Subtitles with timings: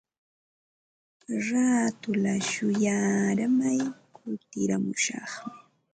[1.45, 3.79] Raatulla shuyaaramay
[4.15, 5.51] kutiramushaqmi.